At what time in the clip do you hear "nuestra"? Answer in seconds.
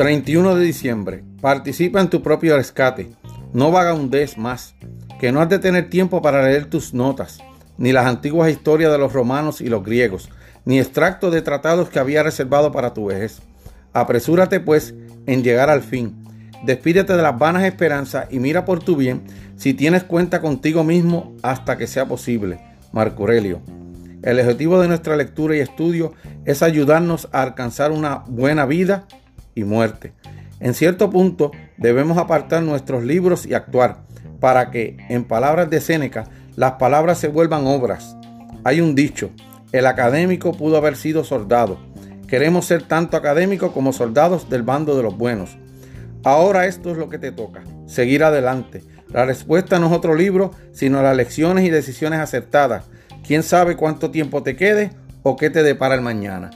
24.88-25.16